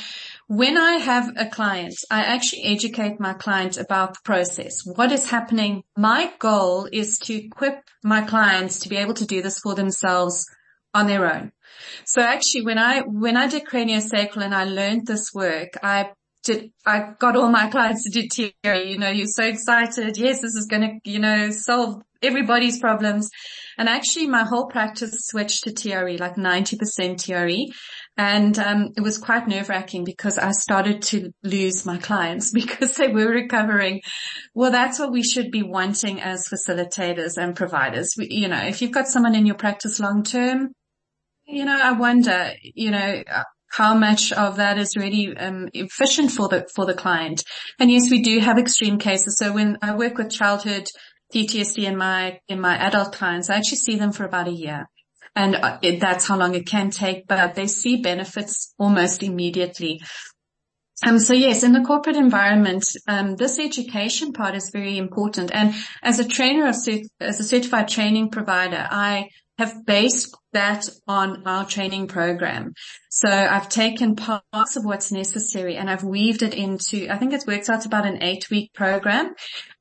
[0.47, 4.85] when I have a client, I actually educate my client about the process.
[4.85, 5.83] What is happening?
[5.97, 10.45] My goal is to equip my clients to be able to do this for themselves
[10.93, 11.51] on their own.
[12.05, 16.11] So actually when I, when I did craniosacral and I learned this work, I
[16.43, 20.15] did, I got all my clients to do TRE, you know, you're so excited.
[20.17, 23.29] Yes, this is going to, you know, solve everybody's problems.
[23.77, 27.73] And actually my whole practice switched to TRE, like 90% TRE.
[28.17, 32.95] And um, it was quite nerve wracking because I started to lose my clients because
[32.95, 34.01] they were recovering.
[34.53, 38.13] Well, that's what we should be wanting as facilitators and providers.
[38.17, 40.71] We, you know, if you've got someone in your practice long term,
[41.45, 43.23] you know, I wonder, you know,
[43.71, 47.43] how much of that is really um, efficient for the for the client.
[47.77, 49.37] And yes, we do have extreme cases.
[49.37, 50.87] So when I work with childhood
[51.33, 54.87] PTSD in my in my adult clients, I actually see them for about a year
[55.35, 60.01] and uh, that's how long it can take, but they see benefits almost immediately.
[61.05, 65.51] Um, so yes, in the corporate environment, um, this education part is very important.
[65.53, 66.75] And as a trainer, of,
[67.19, 72.73] as a certified training provider, I have based that on our training program.
[73.09, 77.47] So I've taken parts of what's necessary and I've weaved it into, I think it's
[77.47, 79.33] works out about an eight week program.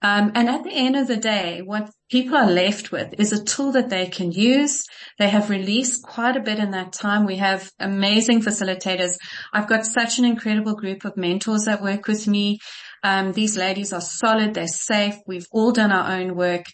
[0.02, 3.44] Um, and at the end of the day, what people are left with is a
[3.44, 4.84] tool that they can use.
[5.18, 7.24] They have released quite a bit in that time.
[7.24, 9.16] We have amazing facilitators.
[9.52, 12.58] I've got such an incredible group of mentors that work with me.
[13.02, 14.54] Um, these ladies are solid.
[14.54, 15.16] They're safe.
[15.26, 16.64] We've all done our own work.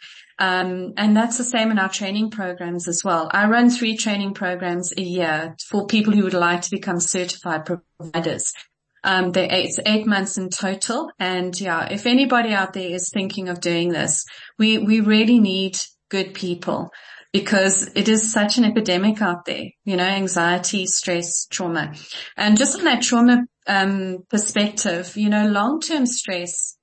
[0.40, 3.28] Um, and that's the same in our training programs as well.
[3.30, 7.66] I run three training programs a year for people who would like to become certified
[7.66, 8.50] providers.
[9.04, 11.10] Um, it's eight months in total.
[11.18, 14.24] And yeah, if anybody out there is thinking of doing this,
[14.58, 15.76] we, we really need
[16.10, 16.90] good people
[17.32, 21.94] because it is such an epidemic out there, you know, anxiety, stress, trauma.
[22.36, 26.76] And just on that trauma, um, perspective, you know, long-term stress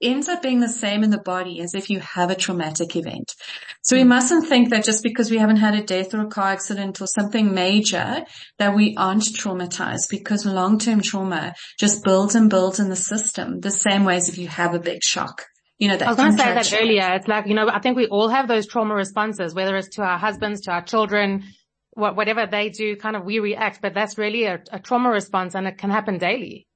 [0.00, 3.34] ends up being the same in the body as if you have a traumatic event.
[3.82, 6.48] So we mustn't think that just because we haven't had a death or a car
[6.48, 8.24] accident or something major
[8.58, 13.70] that we aren't traumatized because long-term trauma just builds and builds in the system the
[13.70, 15.46] same way as if you have a big shock.
[15.78, 17.14] You know, that I was going to say that earlier.
[17.14, 20.02] It's like, you know, I think we all have those trauma responses, whether it's to
[20.02, 21.44] our husbands, to our children,
[21.92, 25.66] whatever they do, kind of we react, but that's really a, a trauma response and
[25.66, 26.67] it can happen daily.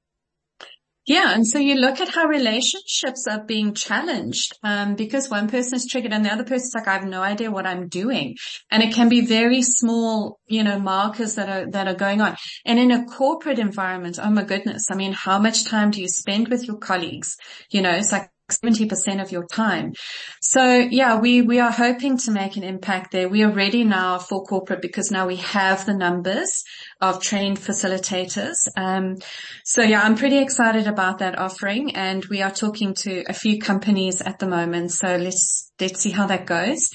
[1.05, 1.33] Yeah.
[1.33, 5.85] And so you look at how relationships are being challenged, um, because one person is
[5.85, 8.37] triggered and the other person's like, I have no idea what I'm doing.
[8.71, 12.37] And it can be very small, you know, markers that are, that are going on.
[12.65, 14.89] And in a corporate environment, oh my goodness.
[14.89, 17.35] I mean, how much time do you spend with your colleagues?
[17.69, 19.93] You know, it's like 70% of your time.
[20.41, 23.29] So yeah, we, we are hoping to make an impact there.
[23.29, 26.63] We are ready now for corporate because now we have the numbers
[27.01, 28.55] of trained facilitators.
[28.75, 29.17] Um,
[29.63, 33.59] so yeah, I'm pretty excited about that offering and we are talking to a few
[33.59, 34.91] companies at the moment.
[34.91, 36.89] So let's, let's see how that goes.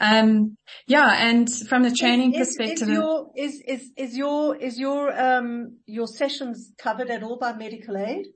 [0.00, 1.28] Um, yeah.
[1.28, 5.78] And from the training is, perspective, is, your, is, is, is your, is your, um,
[5.86, 8.26] your sessions covered at all by medical aid?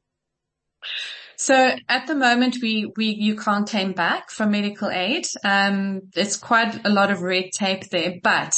[1.39, 5.27] So at the moment, we, we, you can't claim back from medical aid.
[5.45, 8.55] Um, it's quite a lot of red tape there, but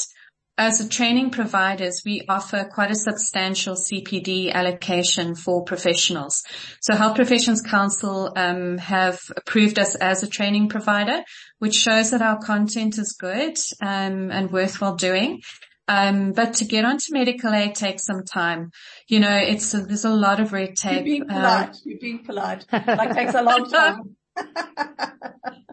[0.59, 6.43] as a training providers, we offer quite a substantial CPD allocation for professionals.
[6.81, 11.23] So Health Professions Council um, have approved us as a training provider,
[11.61, 15.43] which shows that our content is good um, and worthwhile doing.
[15.88, 18.70] Um, but to get onto medical aid takes some time.
[19.09, 20.96] You know, it's, there's a lot of red tape.
[20.96, 21.68] You're being polite.
[21.70, 22.66] Um, You're being polite.
[22.70, 24.16] Like takes a long time.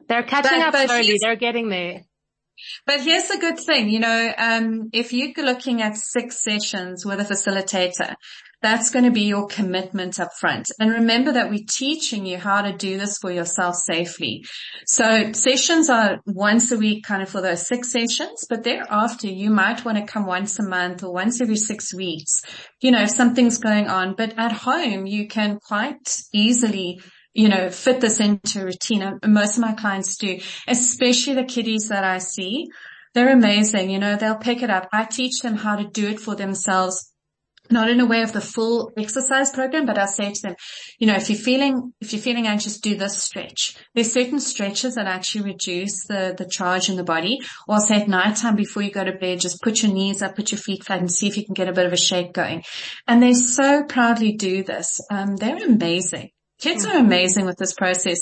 [0.07, 1.17] They're catching but, up but slowly.
[1.21, 2.01] They're getting there.
[2.85, 7.19] But here's the good thing, you know, um, if you're looking at six sessions with
[7.19, 8.15] a facilitator,
[8.61, 10.67] that's going to be your commitment up front.
[10.79, 14.45] And remember that we're teaching you how to do this for yourself safely.
[14.85, 19.49] So sessions are once a week kind of for those six sessions, but thereafter you
[19.49, 22.41] might want to come once a month or once every six weeks,
[22.81, 27.01] you know, if something's going on, but at home you can quite easily
[27.35, 29.19] you know, fit this into routine.
[29.25, 30.39] Most of my clients do,
[30.69, 32.69] especially the kiddies that I see.
[33.13, 33.89] They're amazing.
[33.89, 34.87] You know, they'll pick it up.
[34.93, 37.11] I teach them how to do it for themselves
[37.71, 40.55] not in a way of the full exercise program, but I say to them,
[40.99, 43.75] you know, if you're feeling, if you're feeling anxious, do this stretch.
[43.93, 47.39] There's certain stretches that actually reduce the, the charge in the body.
[47.67, 50.35] Or say at night time before you go to bed, just put your knees up,
[50.35, 52.33] put your feet flat and see if you can get a bit of a shake
[52.33, 52.63] going.
[53.07, 54.99] And they so proudly do this.
[55.09, 56.31] Um, they're amazing.
[56.59, 58.19] Kids are amazing with this process.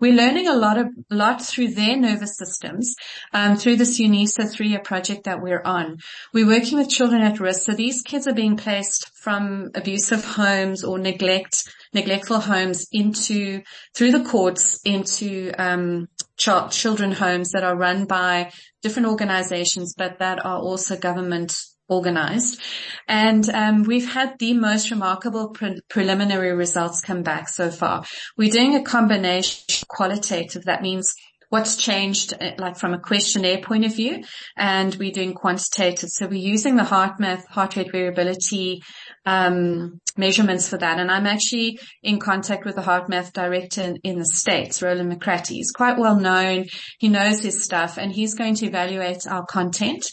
[0.00, 2.94] We're learning a lot of, lot through their nervous systems,
[3.32, 5.98] um, through this UNISA three-year project that we're on.
[6.32, 7.62] We're working with children at risk.
[7.62, 13.62] So these kids are being placed from abusive homes or neglect, neglectful homes into,
[13.94, 20.18] through the courts into, um, ch- children homes that are run by different organizations, but
[20.20, 21.56] that are also government
[21.88, 22.60] organized.
[23.08, 28.04] And um, we've had the most remarkable pre- preliminary results come back so far.
[28.36, 30.64] We're doing a combination qualitative.
[30.64, 31.12] That means
[31.52, 34.24] what's changed uh, like from a questionnaire point of view
[34.56, 36.08] and we're doing quantitative.
[36.08, 38.80] So we're using the HeartMath, heart rate variability,
[39.26, 40.98] um, measurements for that.
[40.98, 45.56] And I'm actually in contact with the HeartMath director in, in the States, Rollin McCraty.
[45.56, 46.64] He's quite well known.
[46.98, 50.06] He knows his stuff and he's going to evaluate our content.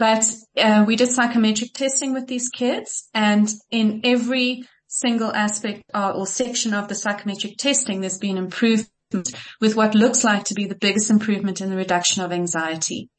[0.00, 0.24] But
[0.56, 6.72] uh, we did psychometric testing with these kids and in every single aspect or section
[6.72, 8.88] of the psychometric testing, there's been improvement
[9.60, 13.10] with what looks like to be the biggest improvement in the reduction of anxiety.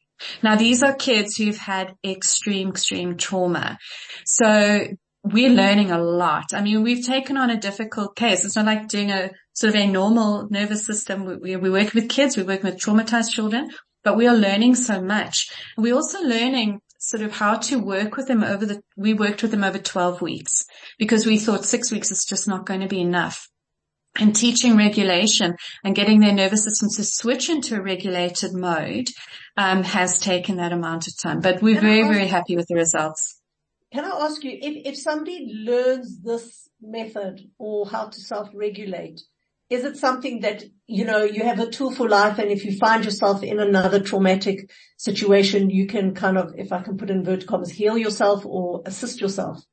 [0.42, 3.78] Now these are kids who've had extreme, extreme trauma.
[4.26, 4.88] So
[5.24, 6.46] we're learning a lot.
[6.52, 8.44] I mean, we've taken on a difficult case.
[8.44, 11.40] It's not like doing a sort of a normal nervous system.
[11.42, 13.70] We, we work with kids, we work with traumatized children
[14.04, 15.50] but we are learning so much.
[15.78, 19.52] We're also learning sort of how to work with them over the, we worked with
[19.52, 20.66] them over 12 weeks
[21.00, 23.48] because we thought six weeks is just not going to be enough.
[24.20, 29.08] And teaching regulation and getting their nervous system to switch into a regulated mode
[29.56, 31.40] um, has taken that amount of time.
[31.40, 33.40] But we're very, very happy with the results.
[33.94, 39.22] Can I ask you, if, if somebody learns this method or how to self-regulate,
[39.72, 42.78] is it something that, you know, you have a tool for life and if you
[42.78, 47.20] find yourself in another traumatic situation, you can kind of, if I can put in
[47.20, 49.64] inverted commas, heal yourself or assist yourself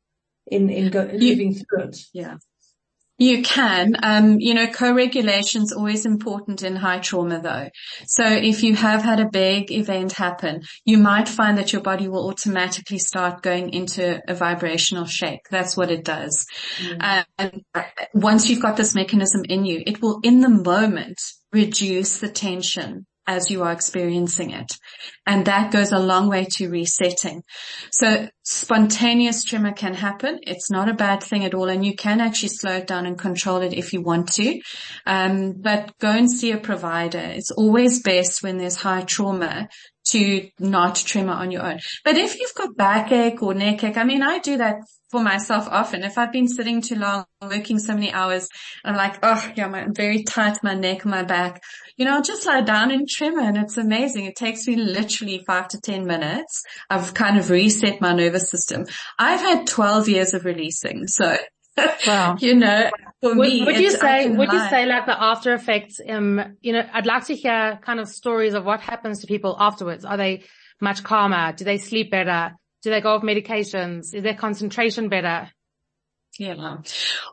[0.46, 1.98] in, in go, living through it?
[2.12, 2.36] Yeah.
[3.18, 3.96] You can.
[4.02, 7.68] Um, you know, co-regulation is always important in high trauma though.
[8.06, 12.06] So if you have had a big event happen, you might find that your body
[12.06, 15.40] will automatically start going into a vibrational shake.
[15.50, 16.46] That's what it does.
[16.78, 17.24] Mm.
[17.38, 17.64] and
[18.14, 21.18] once you've got this mechanism in you, it will in the moment
[21.52, 24.72] reduce the tension as you are experiencing it.
[25.26, 27.42] And that goes a long way to resetting.
[27.92, 30.40] So spontaneous tremor can happen.
[30.42, 31.68] It's not a bad thing at all.
[31.68, 34.60] And you can actually slow it down and control it if you want to.
[35.06, 37.18] Um, but go and see a provider.
[37.18, 39.68] It's always best when there's high trauma
[40.08, 41.78] to not tremor on your own.
[42.04, 44.76] But if you've got backache or neck ache, I mean, I do that
[45.10, 46.02] for myself often.
[46.02, 48.48] If I've been sitting too long, working so many hours,
[48.84, 51.60] I'm like, oh yeah, I'm very tight, my neck, my back.
[51.98, 54.24] You know, I'll just lie down and tremor and it's amazing.
[54.24, 56.62] It takes me literally five to 10 minutes.
[56.88, 58.86] I've kind of reset my nervous system.
[59.18, 61.08] I've had 12 years of releasing.
[61.08, 61.36] So,
[62.06, 62.36] wow.
[62.40, 62.88] you know,
[63.20, 64.54] for would, me, would you say, would lie.
[64.54, 68.08] you say like the after effects, um, you know, I'd like to hear kind of
[68.08, 70.04] stories of what happens to people afterwards.
[70.04, 70.44] Are they
[70.80, 71.52] much calmer?
[71.52, 72.52] Do they sleep better?
[72.82, 74.14] Do they go off medications?
[74.14, 75.50] Is their concentration better?
[76.38, 76.76] Yeah,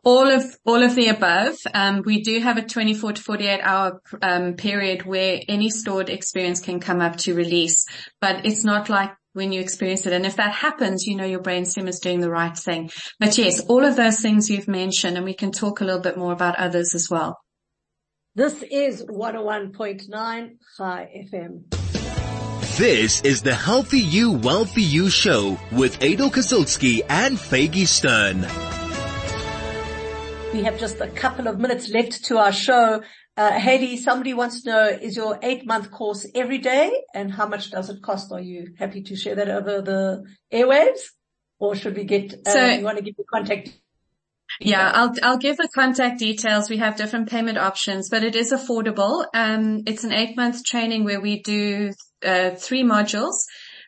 [0.04, 1.58] all of all of the above.
[1.72, 6.60] Um, we do have a 24 to 48 hour um, period where any stored experience
[6.60, 7.86] can come up to release,
[8.20, 10.14] but it's not like when you experience it.
[10.14, 12.90] And if that happens, you know your brainstem is doing the right thing.
[13.20, 16.18] But yes, all of those things you've mentioned, and we can talk a little bit
[16.18, 17.38] more about others as well.
[18.34, 21.64] This is 101.9 Chai FM.
[22.78, 28.85] This is the Healthy You, Wealthy You show with Adel Kazilsky and Faygie Stern.
[30.56, 33.02] We have just a couple of minutes left to our show.
[33.36, 37.46] Uh, Haley, somebody wants to know, is your eight month course every day and how
[37.46, 38.32] much does it cost?
[38.32, 41.02] Are you happy to share that over the airwaves
[41.60, 43.78] or should we get, uh, so, you want to give the contact
[44.62, 46.70] yeah, I'll, I'll give the contact details.
[46.70, 49.26] We have different payment options, but it is affordable.
[49.34, 51.92] Um, it's an eight month training where we do,
[52.24, 53.36] uh, three modules.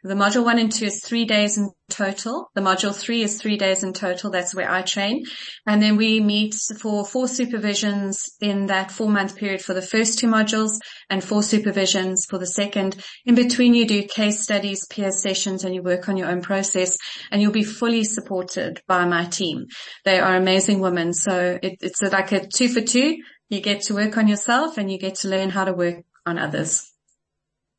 [0.07, 2.49] The module one and two is three days in total.
[2.55, 4.31] The module three is three days in total.
[4.31, 5.25] That's where I train.
[5.65, 10.17] And then we meet for four supervisions in that four month period for the first
[10.17, 10.79] two modules
[11.09, 13.03] and four supervisions for the second.
[13.25, 16.97] In between you do case studies, peer sessions and you work on your own process
[17.29, 19.65] and you'll be fully supported by my team.
[20.05, 21.11] They are amazing women.
[21.11, 23.17] So it, it's like a two for two.
[23.49, 26.39] You get to work on yourself and you get to learn how to work on
[26.39, 26.93] others.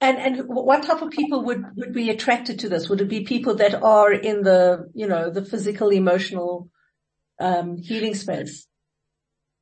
[0.00, 2.88] And, and what type of people would, would be attracted to this?
[2.88, 6.70] Would it be people that are in the, you know, the physical, emotional,
[7.40, 8.66] um, healing space?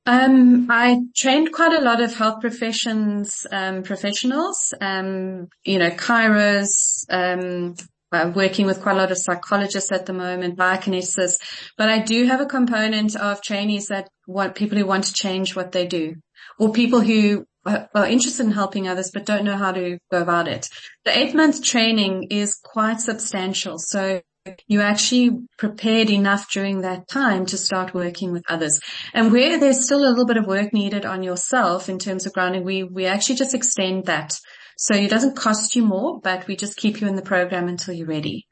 [0.04, 7.04] Um, I trained quite a lot of health professions, um, professionals, um, you know, chiros,
[7.10, 7.74] um,
[8.12, 11.38] I'm working with quite a lot of psychologists at the moment, biokineticists,
[11.76, 15.56] but I do have a component of trainees that want people who want to change
[15.56, 16.14] what they do
[16.58, 20.48] or people who are interested in helping others but don't know how to go about
[20.48, 20.68] it.
[21.04, 23.78] The eight month training is quite substantial.
[23.78, 24.22] So
[24.68, 28.78] you actually prepared enough during that time to start working with others.
[29.12, 32.32] And where there's still a little bit of work needed on yourself in terms of
[32.32, 34.38] grounding, we, we actually just extend that.
[34.78, 37.94] So it doesn't cost you more, but we just keep you in the program until
[37.94, 38.46] you're ready.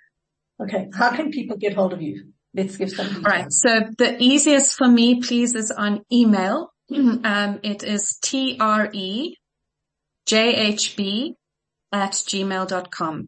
[0.61, 0.89] Okay.
[0.95, 2.33] How can people get hold of you?
[2.55, 3.25] Let's give some details.
[3.25, 3.53] All right.
[3.53, 6.71] So the easiest for me, please, is on email.
[6.93, 9.37] Um, it is T-R-E-J-H-B
[11.93, 13.27] at gmail.com.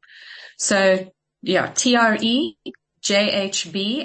[0.59, 1.11] So
[1.43, 2.65] yeah, T-R-E-J-H-B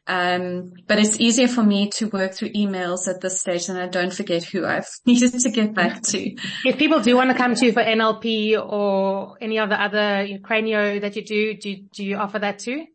[0.08, 3.88] Um, but it's easier for me to work through emails at this stage and I
[3.88, 6.36] don't forget who I've needed to get back to.
[6.64, 10.28] If people do want to come to you for NLP or any of the other
[10.44, 12.86] cranio that you do, do, do you offer that too?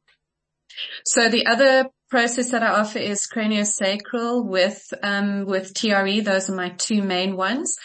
[1.05, 6.21] So the other process that I offer is craniosacral with, um, with TRE.
[6.21, 7.77] Those are my two main ones.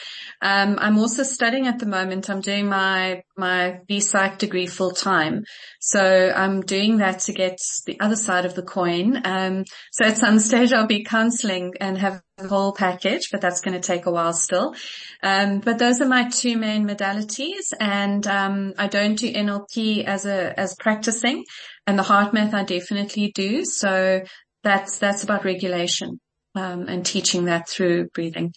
[0.42, 2.30] Um, I'm also studying at the moment.
[2.30, 5.44] I'm doing my, my BPsych degree full time.
[5.80, 9.22] So I'm doing that to get the other side of the coin.
[9.24, 13.62] Um, so at some stage I'll be counseling and have the whole package, but that's
[13.62, 14.76] going to take a while still.
[15.22, 20.26] Um, but those are my two main modalities and, um, I don't do NLP as
[20.26, 21.46] a, as practicing
[21.88, 23.66] and the HeartMath I definitely do.
[23.66, 24.24] So
[24.64, 26.20] that's, that's about regulation,
[26.56, 28.54] um, and teaching that through breathing.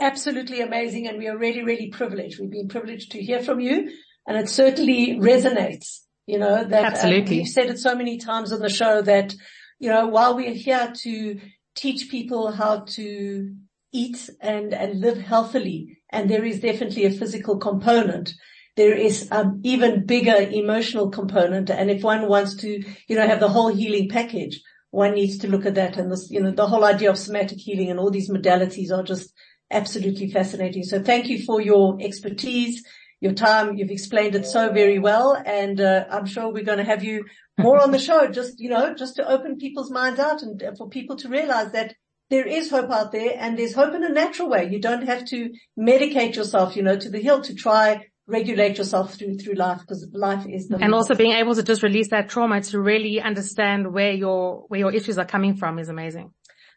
[0.00, 1.08] Absolutely amazing.
[1.08, 2.40] And we are really, really privileged.
[2.40, 3.90] We've been privileged to hear from you
[4.26, 7.36] and it certainly resonates, you know, that um, Absolutely.
[7.36, 9.34] Um, you've said it so many times on the show that,
[9.78, 11.40] you know, while we're here to
[11.74, 13.54] teach people how to
[13.92, 18.32] eat and, and live healthily, and there is definitely a physical component,
[18.76, 21.70] there is an even bigger emotional component.
[21.70, 25.48] And if one wants to, you know, have the whole healing package, one needs to
[25.48, 25.96] look at that.
[25.96, 29.02] And this, you know, the whole idea of somatic healing and all these modalities are
[29.02, 29.32] just
[29.70, 30.84] absolutely fascinating.
[30.84, 32.82] So thank you for your expertise,
[33.20, 33.76] your time.
[33.76, 35.40] You've explained it so very well.
[35.44, 37.24] And, uh, I'm sure we're going to have you
[37.58, 40.88] more on the show, just, you know, just to open people's minds out and for
[40.88, 41.94] people to realize that
[42.30, 44.66] there is hope out there and there's hope in a natural way.
[44.70, 49.14] You don't have to medicate yourself, you know, to the hill to try regulate yourself
[49.14, 52.28] through, through life because life is the And also being able to just release that
[52.28, 56.32] trauma to really understand where your, where your issues are coming from is amazing.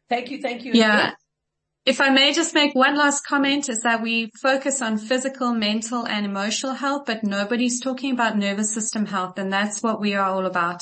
[0.10, 0.41] Thank you.
[0.41, 0.74] Thank you.
[0.74, 1.14] Yeah.
[1.86, 6.08] If I may just make one last comment is that we focus on physical, mental
[6.08, 10.26] and emotional health, but nobody's talking about nervous system health and that's what we are
[10.26, 10.82] all about.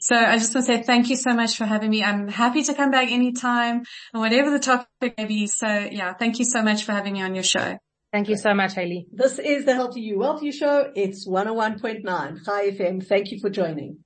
[0.00, 2.04] So I just want to say thank you so much for having me.
[2.04, 3.82] I'm happy to come back anytime
[4.12, 5.48] and whatever the topic may be.
[5.48, 7.78] So yeah, thank you so much for having me on your show.
[8.12, 9.06] Thank you so much, Haley.
[9.12, 10.90] This is the Healthy You Wealthy Show.
[10.94, 13.06] It's 101.9 Chai FM.
[13.06, 13.98] Thank you for joining.